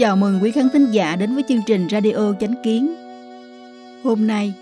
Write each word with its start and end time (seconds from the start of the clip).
Chào 0.00 0.16
mừng 0.16 0.42
quý 0.42 0.50
khán 0.50 0.68
thính 0.72 0.86
giả 0.90 1.16
đến 1.16 1.34
với 1.34 1.44
chương 1.48 1.62
trình 1.66 1.88
Radio 1.90 2.32
Chánh 2.40 2.54
Kiến. 2.64 2.94
Hôm 4.04 4.26
nay, 4.26 4.54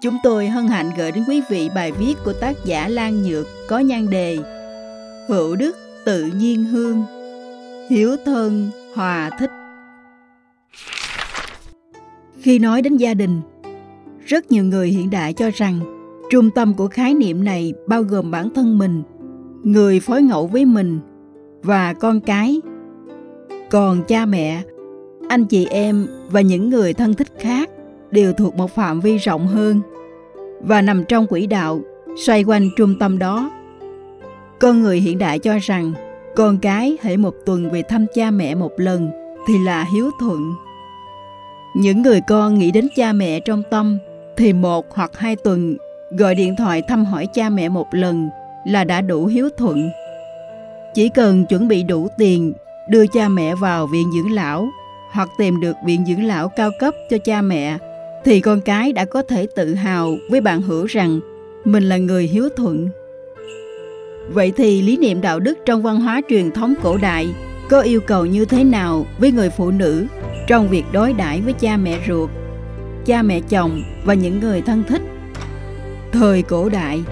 chúng 0.00 0.16
tôi 0.22 0.48
hân 0.48 0.66
hạnh 0.66 0.90
gửi 0.98 1.12
đến 1.12 1.24
quý 1.28 1.42
vị 1.48 1.68
bài 1.74 1.92
viết 1.92 2.14
của 2.24 2.32
tác 2.32 2.56
giả 2.64 2.88
Lan 2.88 3.22
Nhược 3.22 3.46
có 3.68 3.78
nhan 3.78 4.10
đề 4.10 4.38
Hữu 5.28 5.56
Đức 5.56 5.76
Tự 6.04 6.24
Nhiên 6.24 6.64
Hương 6.64 7.02
Hiếu 7.90 8.16
Thân 8.24 8.70
Hòa 8.94 9.30
Thích 9.38 9.50
khi 12.40 12.58
nói 12.58 12.82
đến 12.82 12.96
gia 12.96 13.14
đình, 13.14 13.40
rất 14.26 14.50
nhiều 14.50 14.64
người 14.64 14.88
hiện 14.88 15.10
đại 15.10 15.32
cho 15.32 15.50
rằng 15.54 15.80
trung 16.30 16.50
tâm 16.50 16.74
của 16.74 16.88
khái 16.88 17.14
niệm 17.14 17.44
này 17.44 17.72
bao 17.86 18.02
gồm 18.02 18.30
bản 18.30 18.50
thân 18.54 18.78
mình, 18.78 19.02
người 19.62 20.00
phối 20.00 20.22
ngẫu 20.22 20.46
với 20.46 20.64
mình 20.64 20.98
và 21.62 21.92
con 21.92 22.20
cái 22.20 22.60
còn 23.70 24.02
cha 24.08 24.26
mẹ 24.26 24.62
anh 25.28 25.44
chị 25.44 25.66
em 25.66 26.06
và 26.30 26.40
những 26.40 26.70
người 26.70 26.94
thân 26.94 27.14
thích 27.14 27.28
khác 27.38 27.70
đều 28.10 28.32
thuộc 28.32 28.54
một 28.56 28.70
phạm 28.70 29.00
vi 29.00 29.16
rộng 29.16 29.46
hơn 29.46 29.80
và 30.60 30.82
nằm 30.82 31.04
trong 31.04 31.26
quỹ 31.26 31.46
đạo 31.46 31.80
xoay 32.16 32.44
quanh 32.44 32.70
trung 32.76 32.98
tâm 32.98 33.18
đó. 33.18 33.50
Con 34.60 34.82
người 34.82 35.00
hiện 35.00 35.18
đại 35.18 35.38
cho 35.38 35.58
rằng 35.62 35.92
con 36.36 36.58
cái 36.58 36.96
hãy 37.00 37.16
một 37.16 37.34
tuần 37.46 37.70
về 37.70 37.82
thăm 37.82 38.06
cha 38.14 38.30
mẹ 38.30 38.54
một 38.54 38.72
lần 38.76 39.10
thì 39.46 39.54
là 39.64 39.86
hiếu 39.94 40.10
thuận 40.20 40.54
những 41.76 42.02
người 42.02 42.20
con 42.20 42.58
nghĩ 42.58 42.70
đến 42.70 42.88
cha 42.96 43.12
mẹ 43.12 43.40
trong 43.40 43.62
tâm 43.70 43.98
thì 44.36 44.52
một 44.52 44.86
hoặc 44.90 45.18
hai 45.18 45.36
tuần 45.36 45.76
gọi 46.10 46.34
điện 46.34 46.56
thoại 46.56 46.82
thăm 46.82 47.04
hỏi 47.04 47.26
cha 47.34 47.48
mẹ 47.48 47.68
một 47.68 47.86
lần 47.94 48.28
là 48.66 48.84
đã 48.84 49.00
đủ 49.00 49.26
hiếu 49.26 49.48
thuận 49.56 49.90
chỉ 50.94 51.08
cần 51.08 51.46
chuẩn 51.46 51.68
bị 51.68 51.82
đủ 51.82 52.08
tiền, 52.18 52.52
đưa 52.88 53.06
cha 53.06 53.28
mẹ 53.28 53.54
vào 53.54 53.86
viện 53.86 54.10
dưỡng 54.12 54.32
lão 54.32 54.68
hoặc 55.10 55.28
tìm 55.38 55.60
được 55.60 55.76
viện 55.84 56.04
dưỡng 56.06 56.24
lão 56.24 56.48
cao 56.48 56.70
cấp 56.78 56.94
cho 57.10 57.18
cha 57.18 57.42
mẹ, 57.42 57.78
thì 58.24 58.40
con 58.40 58.60
cái 58.60 58.92
đã 58.92 59.04
có 59.04 59.22
thể 59.22 59.46
tự 59.56 59.74
hào 59.74 60.16
với 60.30 60.40
bạn 60.40 60.62
hữu 60.62 60.86
rằng 60.86 61.20
mình 61.64 61.88
là 61.88 61.96
người 61.96 62.26
hiếu 62.26 62.48
thuận. 62.56 62.88
Vậy 64.28 64.52
thì 64.56 64.82
lý 64.82 64.96
niệm 64.96 65.20
đạo 65.20 65.40
đức 65.40 65.58
trong 65.66 65.82
văn 65.82 66.00
hóa 66.00 66.20
truyền 66.28 66.50
thống 66.50 66.74
cổ 66.82 66.96
đại 66.96 67.28
có 67.68 67.80
yêu 67.80 68.00
cầu 68.00 68.26
như 68.26 68.44
thế 68.44 68.64
nào 68.64 69.06
với 69.18 69.32
người 69.32 69.50
phụ 69.50 69.70
nữ 69.70 70.06
trong 70.46 70.68
việc 70.68 70.84
đối 70.92 71.12
đãi 71.12 71.40
với 71.40 71.52
cha 71.52 71.76
mẹ 71.76 71.98
ruột, 72.08 72.30
cha 73.06 73.22
mẹ 73.22 73.40
chồng 73.40 73.82
và 74.04 74.14
những 74.14 74.40
người 74.40 74.62
thân 74.62 74.84
thích? 74.88 75.02
Thời 76.12 76.42
cổ 76.42 76.68
đại, 76.68 77.02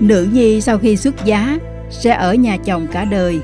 nữ 0.00 0.28
nhi 0.32 0.60
sau 0.60 0.78
khi 0.78 0.96
xuất 0.96 1.24
giá 1.24 1.58
sẽ 1.90 2.14
ở 2.14 2.34
nhà 2.34 2.56
chồng 2.56 2.86
cả 2.92 3.04
đời. 3.04 3.40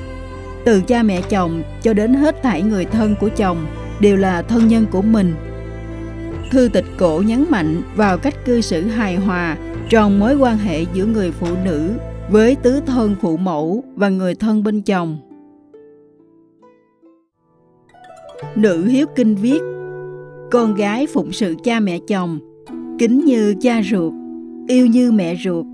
Từ 0.65 0.81
cha 0.81 1.03
mẹ 1.03 1.23
chồng 1.23 1.63
cho 1.83 1.93
đến 1.93 2.15
hết 2.15 2.43
thảy 2.43 2.63
người 2.63 2.85
thân 2.85 3.15
của 3.21 3.29
chồng 3.37 3.67
đều 4.01 4.17
là 4.17 4.43
thân 4.43 4.69
nhân 4.69 4.87
của 4.91 5.03
mình. 5.03 5.35
Thư 6.51 6.69
tịch 6.73 6.85
cổ 6.97 7.23
nhấn 7.27 7.45
mạnh 7.51 7.83
vào 7.97 8.19
cách 8.19 8.45
cư 8.45 8.61
xử 8.61 8.83
hài 8.83 9.17
hòa 9.17 9.57
trong 9.91 10.21
mối 10.21 10.37
quan 10.37 10.59
hệ 10.59 10.85
giữa 10.95 11.05
người 11.05 11.33
phụ 11.33 11.47
nữ 11.65 11.91
với 12.29 12.57
tứ 12.57 12.81
thân 12.87 13.17
phụ 13.21 13.37
mẫu 13.37 13.85
và 13.97 14.09
người 14.09 14.35
thân 14.35 14.63
bên 14.63 14.83
chồng 14.83 15.34
nữ 18.57 18.85
hiếu 18.85 19.07
kinh 19.17 19.35
viết 19.35 19.61
con 20.51 20.75
gái 20.75 21.07
phụng 21.07 21.33
sự 21.33 21.55
cha 21.65 21.81
mẹ 21.81 21.99
chồng 22.09 22.39
kính 22.99 23.25
như 23.25 23.55
cha 23.61 23.83
ruột 23.91 24.13
yêu 24.69 24.87
như 24.87 25.13
mẹ 25.13 25.37
ruột 25.45 25.67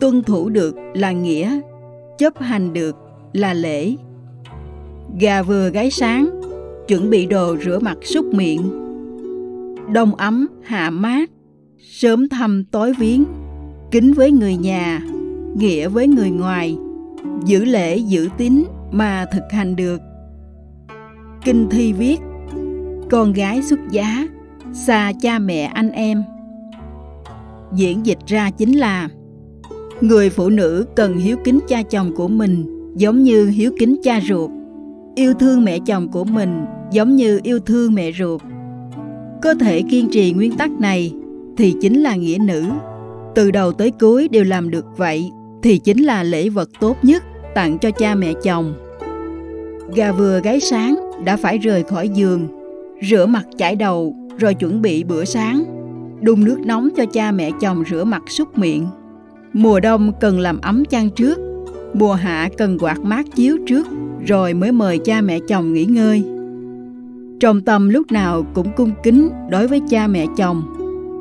tuân 0.00 0.22
thủ 0.22 0.48
được 0.48 0.76
là 0.94 1.12
nghĩa 1.12 1.60
chấp 2.18 2.38
hành 2.38 2.72
được 2.72 2.96
là 3.32 3.54
lễ. 3.54 3.94
Gà 5.20 5.42
vừa 5.42 5.70
gáy 5.70 5.90
sáng, 5.90 6.40
chuẩn 6.88 7.10
bị 7.10 7.26
đồ 7.26 7.56
rửa 7.64 7.78
mặt 7.78 7.98
súc 8.02 8.26
miệng. 8.34 8.70
Đông 9.92 10.14
ấm, 10.14 10.46
hạ 10.62 10.90
mát, 10.90 11.30
sớm 11.78 12.28
thăm 12.28 12.64
tối 12.70 12.92
viếng, 12.98 13.24
kính 13.90 14.12
với 14.12 14.32
người 14.32 14.56
nhà, 14.56 15.00
nghĩa 15.56 15.88
với 15.88 16.08
người 16.08 16.30
ngoài, 16.30 16.76
giữ 17.44 17.64
lễ 17.64 17.96
giữ 17.96 18.28
tín 18.38 18.64
mà 18.92 19.26
thực 19.32 19.42
hành 19.50 19.76
được. 19.76 20.00
Kinh 21.44 21.68
thi 21.70 21.92
viết, 21.92 22.18
con 23.10 23.32
gái 23.32 23.62
xuất 23.62 23.78
giá, 23.90 24.26
xa 24.72 25.12
cha 25.20 25.38
mẹ 25.38 25.62
anh 25.62 25.90
em. 25.90 26.22
Diễn 27.74 28.06
dịch 28.06 28.18
ra 28.26 28.50
chính 28.50 28.72
là 28.72 29.08
người 30.00 30.30
phụ 30.30 30.48
nữ 30.48 30.86
cần 30.96 31.16
hiếu 31.16 31.36
kính 31.44 31.58
cha 31.68 31.82
chồng 31.82 32.14
của 32.16 32.28
mình 32.28 32.64
giống 32.96 33.22
như 33.22 33.46
hiếu 33.46 33.72
kính 33.78 33.96
cha 34.02 34.20
ruột. 34.28 34.50
Yêu 35.14 35.34
thương 35.34 35.64
mẹ 35.64 35.78
chồng 35.86 36.08
của 36.12 36.24
mình 36.24 36.64
giống 36.92 37.16
như 37.16 37.40
yêu 37.42 37.58
thương 37.58 37.94
mẹ 37.94 38.12
ruột. 38.12 38.40
Có 39.42 39.54
thể 39.54 39.82
kiên 39.90 40.08
trì 40.10 40.32
nguyên 40.32 40.56
tắc 40.56 40.70
này 40.70 41.12
thì 41.56 41.74
chính 41.80 42.02
là 42.02 42.16
nghĩa 42.16 42.38
nữ. 42.40 42.64
Từ 43.34 43.50
đầu 43.50 43.72
tới 43.72 43.90
cuối 43.90 44.28
đều 44.28 44.44
làm 44.44 44.70
được 44.70 44.86
vậy 44.96 45.30
thì 45.62 45.78
chính 45.78 46.02
là 46.02 46.22
lễ 46.22 46.48
vật 46.48 46.70
tốt 46.80 46.96
nhất 47.02 47.22
tặng 47.54 47.78
cho 47.78 47.90
cha 47.90 48.14
mẹ 48.14 48.32
chồng. 48.42 48.74
Gà 49.94 50.12
vừa 50.12 50.40
gáy 50.40 50.60
sáng 50.60 51.03
đã 51.24 51.36
phải 51.36 51.58
rời 51.58 51.82
khỏi 51.82 52.08
giường, 52.08 52.48
rửa 53.02 53.26
mặt 53.26 53.46
chải 53.56 53.76
đầu 53.76 54.16
rồi 54.38 54.54
chuẩn 54.54 54.82
bị 54.82 55.04
bữa 55.04 55.24
sáng, 55.24 55.64
đun 56.20 56.44
nước 56.44 56.58
nóng 56.64 56.88
cho 56.96 57.06
cha 57.06 57.32
mẹ 57.32 57.50
chồng 57.60 57.84
rửa 57.90 58.04
mặt 58.04 58.22
súc 58.28 58.58
miệng. 58.58 58.86
Mùa 59.52 59.80
đông 59.80 60.12
cần 60.20 60.40
làm 60.40 60.60
ấm 60.60 60.84
chăn 60.84 61.10
trước, 61.10 61.38
mùa 61.94 62.14
hạ 62.14 62.48
cần 62.58 62.78
quạt 62.78 63.00
mát 63.00 63.26
chiếu 63.34 63.56
trước 63.66 63.86
rồi 64.26 64.54
mới 64.54 64.72
mời 64.72 64.98
cha 64.98 65.20
mẹ 65.20 65.38
chồng 65.48 65.72
nghỉ 65.72 65.84
ngơi. 65.84 66.24
Trong 67.40 67.60
tâm 67.60 67.88
lúc 67.88 68.12
nào 68.12 68.46
cũng 68.54 68.72
cung 68.76 68.90
kính 69.02 69.30
đối 69.50 69.68
với 69.68 69.80
cha 69.90 70.06
mẹ 70.06 70.26
chồng. 70.36 70.62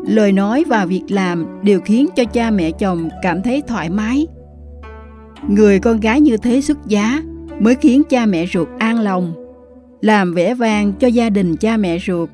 Lời 0.07 0.31
nói 0.31 0.63
và 0.67 0.85
việc 0.85 1.03
làm 1.09 1.45
đều 1.63 1.79
khiến 1.81 2.07
cho 2.15 2.25
cha 2.25 2.51
mẹ 2.51 2.71
chồng 2.71 3.09
cảm 3.21 3.41
thấy 3.41 3.61
thoải 3.67 3.89
mái. 3.89 4.27
Người 5.47 5.79
con 5.79 5.99
gái 5.99 6.21
như 6.21 6.37
thế 6.37 6.61
xuất 6.61 6.77
giá 6.87 7.21
mới 7.59 7.75
khiến 7.75 8.03
cha 8.09 8.25
mẹ 8.25 8.45
ruột 8.53 8.67
an 8.79 8.99
lòng 8.99 9.42
làm 10.03 10.33
vẻ 10.33 10.53
vang 10.53 10.93
cho 10.93 11.07
gia 11.07 11.29
đình 11.29 11.57
cha 11.57 11.77
mẹ 11.77 11.99
ruột 11.99 12.29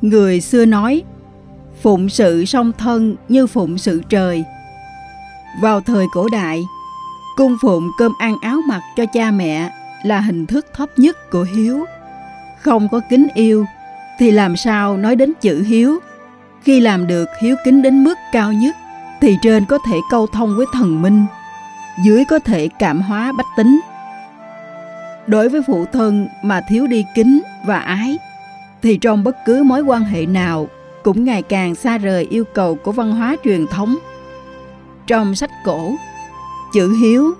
người 0.00 0.40
xưa 0.40 0.64
nói 0.64 1.02
phụng 1.82 2.08
sự 2.08 2.44
song 2.44 2.72
thân 2.78 3.16
như 3.28 3.46
phụng 3.46 3.78
sự 3.78 4.02
trời 4.08 4.44
vào 5.60 5.80
thời 5.80 6.06
cổ 6.12 6.28
đại, 6.28 6.62
cung 7.36 7.56
phụng 7.62 7.90
cơm 7.98 8.12
ăn 8.18 8.36
áo 8.42 8.58
mặc 8.68 8.82
cho 8.96 9.06
cha 9.06 9.30
mẹ 9.30 9.70
là 10.04 10.20
hình 10.20 10.46
thức 10.46 10.66
thấp 10.74 10.88
nhất 10.96 11.30
của 11.30 11.46
hiếu. 11.54 11.84
Không 12.60 12.88
có 12.88 13.00
kính 13.10 13.28
yêu 13.34 13.66
thì 14.18 14.30
làm 14.30 14.56
sao 14.56 14.96
nói 14.96 15.16
đến 15.16 15.32
chữ 15.40 15.62
hiếu? 15.62 15.98
Khi 16.62 16.80
làm 16.80 17.06
được 17.06 17.28
hiếu 17.42 17.56
kính 17.64 17.82
đến 17.82 18.04
mức 18.04 18.18
cao 18.32 18.52
nhất 18.52 18.76
thì 19.20 19.36
trên 19.42 19.64
có 19.64 19.78
thể 19.86 19.98
câu 20.10 20.26
thông 20.26 20.56
với 20.56 20.66
thần 20.72 21.02
minh, 21.02 21.24
dưới 22.04 22.24
có 22.24 22.38
thể 22.38 22.68
cảm 22.78 23.00
hóa 23.02 23.32
bách 23.32 23.48
tính. 23.56 23.80
Đối 25.26 25.48
với 25.48 25.62
phụ 25.66 25.86
thân 25.92 26.28
mà 26.42 26.60
thiếu 26.68 26.86
đi 26.86 27.04
kính 27.14 27.42
và 27.66 27.78
ái 27.78 28.18
thì 28.82 28.96
trong 28.96 29.24
bất 29.24 29.36
cứ 29.44 29.62
mối 29.62 29.82
quan 29.82 30.04
hệ 30.04 30.26
nào 30.26 30.68
cũng 31.02 31.24
ngày 31.24 31.42
càng 31.42 31.74
xa 31.74 31.98
rời 31.98 32.26
yêu 32.30 32.44
cầu 32.54 32.74
của 32.74 32.92
văn 32.92 33.12
hóa 33.12 33.36
truyền 33.44 33.66
thống 33.66 33.96
trong 35.06 35.34
sách 35.34 35.50
cổ. 35.64 35.92
Chữ 36.74 36.96
hiếu 37.02 37.34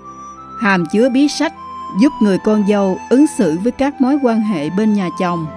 hàm 0.61 0.85
chứa 0.85 1.09
bí 1.09 1.27
sách 1.27 1.53
giúp 1.99 2.13
người 2.21 2.37
con 2.37 2.63
dâu 2.67 2.97
ứng 3.09 3.25
xử 3.37 3.57
với 3.63 3.71
các 3.71 4.01
mối 4.01 4.19
quan 4.23 4.41
hệ 4.41 4.69
bên 4.69 4.93
nhà 4.93 5.09
chồng. 5.19 5.47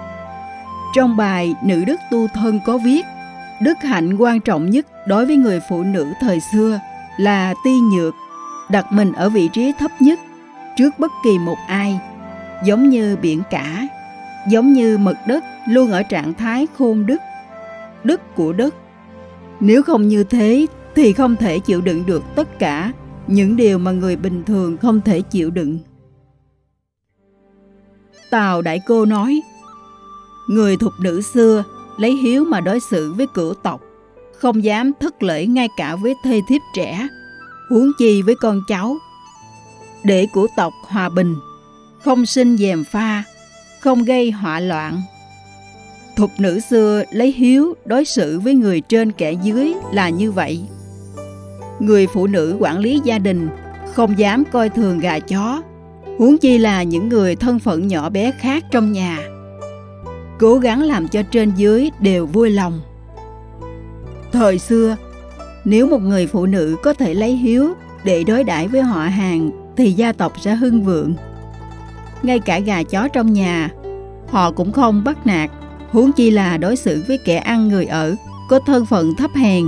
Trong 0.94 1.16
bài 1.16 1.54
Nữ 1.62 1.84
đức 1.84 2.00
tu 2.10 2.26
thân 2.34 2.60
có 2.66 2.78
viết, 2.78 3.04
đức 3.62 3.78
hạnh 3.82 4.16
quan 4.16 4.40
trọng 4.40 4.70
nhất 4.70 4.86
đối 5.06 5.26
với 5.26 5.36
người 5.36 5.60
phụ 5.68 5.82
nữ 5.82 6.12
thời 6.20 6.40
xưa 6.52 6.80
là 7.16 7.54
ti 7.64 7.80
nhược, 7.80 8.14
đặt 8.70 8.92
mình 8.92 9.12
ở 9.12 9.28
vị 9.28 9.48
trí 9.48 9.72
thấp 9.78 9.90
nhất 10.00 10.18
trước 10.76 10.98
bất 10.98 11.12
kỳ 11.24 11.38
một 11.38 11.56
ai, 11.68 12.00
giống 12.64 12.90
như 12.90 13.16
biển 13.16 13.42
cả, 13.50 13.88
giống 14.50 14.72
như 14.72 14.98
mực 14.98 15.16
đất 15.28 15.44
luôn 15.68 15.90
ở 15.90 16.02
trạng 16.02 16.34
thái 16.34 16.66
khôn 16.78 17.06
đức, 17.06 17.18
đức 18.04 18.20
của 18.36 18.52
đất. 18.52 18.74
Nếu 19.60 19.82
không 19.82 20.08
như 20.08 20.24
thế 20.24 20.66
thì 20.94 21.12
không 21.12 21.36
thể 21.36 21.58
chịu 21.58 21.80
đựng 21.80 22.06
được 22.06 22.22
tất 22.34 22.58
cả 22.58 22.92
những 23.26 23.56
điều 23.56 23.78
mà 23.78 23.90
người 23.90 24.16
bình 24.16 24.44
thường 24.44 24.76
không 24.76 25.00
thể 25.00 25.20
chịu 25.20 25.50
đựng. 25.50 25.78
Tào 28.30 28.62
Đại 28.62 28.80
Cô 28.86 29.04
nói, 29.04 29.40
Người 30.46 30.76
thục 30.76 30.92
nữ 31.00 31.22
xưa 31.22 31.64
lấy 31.96 32.12
hiếu 32.16 32.44
mà 32.44 32.60
đối 32.60 32.80
xử 32.80 33.12
với 33.12 33.26
cửu 33.34 33.54
tộc, 33.54 33.80
không 34.38 34.64
dám 34.64 34.92
thất 35.00 35.22
lễ 35.22 35.46
ngay 35.46 35.68
cả 35.76 35.96
với 35.96 36.14
thê 36.24 36.40
thiếp 36.48 36.62
trẻ, 36.74 37.08
huống 37.70 37.92
chi 37.98 38.22
với 38.22 38.34
con 38.34 38.60
cháu. 38.68 38.96
Để 40.04 40.26
cửu 40.32 40.46
tộc 40.56 40.72
hòa 40.82 41.08
bình, 41.08 41.34
không 42.06 42.26
sinh 42.26 42.56
dèm 42.56 42.84
pha, 42.84 43.22
không 43.80 44.04
gây 44.04 44.30
họa 44.30 44.60
loạn. 44.60 45.02
Thục 46.16 46.30
nữ 46.38 46.60
xưa 46.60 47.02
lấy 47.10 47.32
hiếu 47.32 47.74
đối 47.84 48.04
xử 48.04 48.40
với 48.40 48.54
người 48.54 48.80
trên 48.80 49.12
kẻ 49.12 49.32
dưới 49.32 49.72
là 49.92 50.08
như 50.08 50.32
vậy. 50.32 50.60
Người 51.80 52.06
phụ 52.06 52.26
nữ 52.26 52.56
quản 52.60 52.78
lý 52.78 53.00
gia 53.04 53.18
đình 53.18 53.48
không 53.94 54.18
dám 54.18 54.44
coi 54.52 54.68
thường 54.68 54.98
gà 54.98 55.18
chó, 55.18 55.62
huống 56.18 56.38
chi 56.38 56.58
là 56.58 56.82
những 56.82 57.08
người 57.08 57.36
thân 57.36 57.58
phận 57.58 57.88
nhỏ 57.88 58.10
bé 58.10 58.32
khác 58.38 58.64
trong 58.70 58.92
nhà. 58.92 59.18
Cố 60.38 60.58
gắng 60.58 60.82
làm 60.82 61.08
cho 61.08 61.22
trên 61.22 61.52
dưới 61.56 61.90
đều 62.00 62.26
vui 62.26 62.50
lòng. 62.50 62.80
Thời 64.32 64.58
xưa, 64.58 64.96
nếu 65.64 65.86
một 65.86 66.02
người 66.02 66.26
phụ 66.26 66.46
nữ 66.46 66.76
có 66.82 66.92
thể 66.92 67.14
lấy 67.14 67.36
hiếu 67.36 67.74
để 68.04 68.24
đối 68.24 68.44
đãi 68.44 68.68
với 68.68 68.82
họ 68.82 69.02
hàng 69.02 69.50
thì 69.76 69.92
gia 69.92 70.12
tộc 70.12 70.32
sẽ 70.40 70.54
hưng 70.54 70.82
vượng. 70.82 71.14
Ngay 72.26 72.40
cả 72.40 72.58
gà 72.58 72.82
chó 72.82 73.08
trong 73.08 73.32
nhà, 73.32 73.70
họ 74.28 74.50
cũng 74.50 74.72
không 74.72 75.04
bắt 75.04 75.26
nạt, 75.26 75.50
huống 75.90 76.12
chi 76.12 76.30
là 76.30 76.56
đối 76.56 76.76
xử 76.76 77.04
với 77.08 77.18
kẻ 77.18 77.36
ăn 77.36 77.68
người 77.68 77.86
ở, 77.86 78.14
có 78.48 78.60
thân 78.66 78.86
phận 78.86 79.14
thấp 79.14 79.30
hèn. 79.34 79.64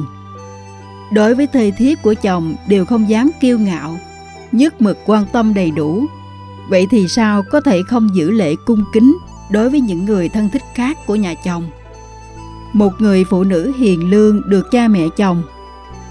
Đối 1.13 1.35
với 1.35 1.47
thầy 1.47 1.71
thiếp 1.71 2.03
của 2.03 2.15
chồng 2.23 2.55
đều 2.69 2.85
không 2.85 3.09
dám 3.09 3.31
kiêu 3.41 3.59
ngạo, 3.59 3.97
nhất 4.53 4.81
mực 4.83 4.99
quan 5.07 5.27
tâm 5.33 5.55
đầy 5.55 5.71
đủ. 5.71 6.05
Vậy 6.69 6.87
thì 6.91 7.09
sao 7.09 7.43
có 7.51 7.61
thể 7.61 7.83
không 7.89 8.09
giữ 8.15 8.31
lễ 8.31 8.55
cung 8.67 8.85
kính 8.93 9.19
đối 9.51 9.71
với 9.71 9.81
những 9.81 10.05
người 10.05 10.29
thân 10.29 10.49
thích 10.49 10.63
khác 10.75 10.99
của 11.07 11.17
nhà 11.17 11.35
chồng? 11.35 11.65
Một 12.73 12.93
người 12.99 13.25
phụ 13.25 13.45
nữ 13.45 13.73
hiền 13.79 14.11
lương 14.11 14.51
được 14.51 14.71
cha 14.71 14.89
mẹ 14.89 15.05
chồng, 15.17 15.43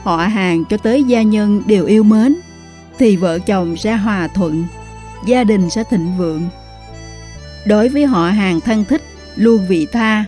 họ 0.03 0.17
hàng 0.17 0.65
cho 0.65 0.77
tới 0.77 1.03
gia 1.03 1.21
nhân 1.21 1.61
đều 1.65 1.85
yêu 1.85 2.03
mến, 2.03 2.35
thì 2.99 3.15
vợ 3.15 3.39
chồng 3.39 3.77
sẽ 3.77 3.95
hòa 3.95 4.27
thuận, 4.27 4.63
gia 5.27 5.43
đình 5.43 5.69
sẽ 5.69 5.83
thịnh 5.83 6.17
vượng. 6.17 6.47
Đối 7.65 7.89
với 7.89 8.05
họ 8.05 8.29
hàng 8.29 8.59
thân 8.59 8.85
thích, 8.89 9.01
luôn 9.35 9.67
vị 9.67 9.87
tha, 9.91 10.25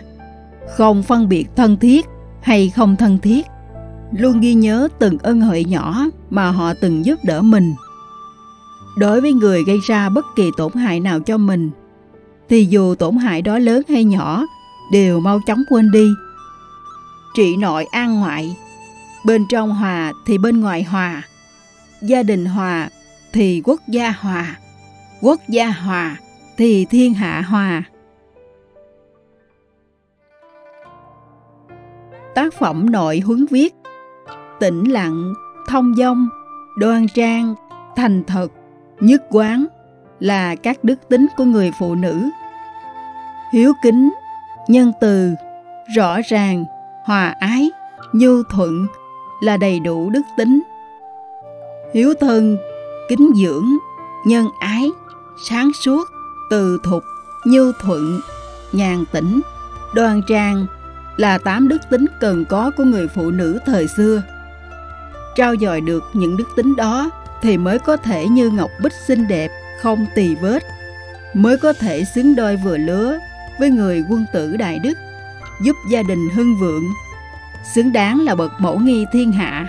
không 0.76 1.02
phân 1.02 1.28
biệt 1.28 1.46
thân 1.56 1.76
thiết 1.76 2.06
hay 2.42 2.68
không 2.68 2.96
thân 2.96 3.18
thiết, 3.18 3.46
luôn 4.12 4.40
ghi 4.40 4.54
nhớ 4.54 4.88
từng 4.98 5.18
ân 5.18 5.40
huệ 5.40 5.64
nhỏ 5.64 6.04
mà 6.30 6.50
họ 6.50 6.74
từng 6.74 7.04
giúp 7.04 7.18
đỡ 7.24 7.42
mình. 7.42 7.74
Đối 8.98 9.20
với 9.20 9.32
người 9.32 9.64
gây 9.64 9.78
ra 9.86 10.08
bất 10.08 10.24
kỳ 10.36 10.50
tổn 10.56 10.72
hại 10.72 11.00
nào 11.00 11.20
cho 11.20 11.36
mình, 11.36 11.70
thì 12.48 12.64
dù 12.64 12.94
tổn 12.94 13.16
hại 13.16 13.42
đó 13.42 13.58
lớn 13.58 13.82
hay 13.88 14.04
nhỏ, 14.04 14.44
đều 14.92 15.20
mau 15.20 15.40
chóng 15.46 15.62
quên 15.70 15.90
đi. 15.90 16.08
Trị 17.36 17.56
nội 17.56 17.84
an 17.84 18.14
ngoại, 18.14 18.56
bên 19.24 19.46
trong 19.50 19.74
hòa 19.74 20.12
thì 20.26 20.38
bên 20.38 20.60
ngoài 20.60 20.82
hòa, 20.82 21.22
gia 22.02 22.22
đình 22.22 22.46
hòa 22.46 22.88
thì 23.32 23.62
quốc 23.64 23.80
gia 23.88 24.10
hòa, 24.10 24.56
quốc 25.20 25.40
gia 25.48 25.68
hòa 25.68 26.16
thì 26.56 26.84
thiên 26.84 27.14
hạ 27.14 27.40
hòa. 27.40 27.82
Tác 32.34 32.54
phẩm 32.54 32.90
nội 32.90 33.20
huấn 33.20 33.46
viết 33.50 33.74
Tĩnh 34.60 34.84
lặng, 34.84 35.34
thông 35.68 35.94
dong, 35.94 36.28
đoan 36.76 37.06
trang, 37.14 37.54
thành 37.96 38.24
thật, 38.26 38.48
nhất 39.00 39.22
quán 39.30 39.66
là 40.18 40.54
các 40.54 40.84
đức 40.84 41.08
tính 41.08 41.26
của 41.36 41.44
người 41.44 41.72
phụ 41.78 41.94
nữ. 41.94 42.30
Hiếu 43.52 43.72
kính, 43.82 44.10
nhân 44.68 44.92
từ, 45.00 45.34
rõ 45.96 46.20
ràng, 46.28 46.64
hòa 47.04 47.34
ái, 47.40 47.70
nhu 48.12 48.42
thuận 48.42 48.86
là 49.42 49.56
đầy 49.56 49.80
đủ 49.80 50.10
đức 50.10 50.22
tính. 50.36 50.60
Hiếu 51.94 52.14
thân, 52.20 52.56
kính 53.08 53.32
dưỡng, 53.34 53.66
nhân 54.26 54.48
ái, 54.58 54.88
sáng 55.42 55.72
suốt, 55.72 56.10
từ 56.50 56.78
thục, 56.82 57.04
nhu 57.44 57.72
thuận, 57.72 58.20
nhàn 58.72 59.04
tĩnh, 59.12 59.40
đoan 59.94 60.22
trang 60.22 60.66
là 61.16 61.38
tám 61.38 61.68
đức 61.68 61.78
tính 61.90 62.06
cần 62.20 62.44
có 62.44 62.70
của 62.76 62.84
người 62.84 63.08
phụ 63.08 63.30
nữ 63.30 63.58
thời 63.66 63.88
xưa. 63.88 64.22
Trao 65.36 65.54
dồi 65.60 65.80
được 65.80 66.04
những 66.12 66.36
đức 66.36 66.48
tính 66.56 66.76
đó 66.76 67.10
thì 67.42 67.58
mới 67.58 67.78
có 67.78 67.96
thể 67.96 68.28
như 68.28 68.50
ngọc 68.50 68.70
bích 68.82 68.92
xinh 69.06 69.28
đẹp, 69.28 69.50
không 69.82 70.06
tì 70.14 70.34
vết, 70.34 70.62
mới 71.34 71.56
có 71.56 71.72
thể 71.72 72.04
xứng 72.04 72.36
đôi 72.36 72.56
vừa 72.56 72.76
lứa 72.76 73.18
với 73.58 73.70
người 73.70 74.04
quân 74.08 74.24
tử 74.32 74.56
đại 74.56 74.78
đức, 74.78 74.98
giúp 75.62 75.76
gia 75.90 76.02
đình 76.02 76.28
hưng 76.34 76.56
vượng, 76.56 76.84
xứng 77.74 77.92
đáng 77.92 78.20
là 78.20 78.34
bậc 78.34 78.52
mẫu 78.58 78.78
nghi 78.78 79.06
thiên 79.12 79.32
hạ. 79.32 79.68